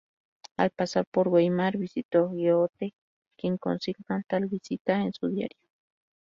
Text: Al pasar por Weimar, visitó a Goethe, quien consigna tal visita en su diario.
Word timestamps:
Al 0.57 0.71
pasar 0.71 1.05
por 1.05 1.27
Weimar, 1.27 1.77
visitó 1.77 2.21
a 2.31 2.33
Goethe, 2.33 2.95
quien 3.37 3.59
consigna 3.59 4.23
tal 4.27 4.47
visita 4.47 4.99
en 4.99 5.13
su 5.13 5.27
diario. 5.29 5.59